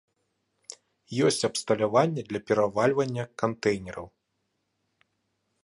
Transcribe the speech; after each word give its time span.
Ёсць 1.25 1.47
абсталяванне 1.49 2.21
для 2.29 2.39
перавальвання 2.47 3.23
кантэйнераў. 3.43 4.07